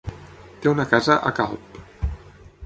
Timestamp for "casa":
0.93-1.19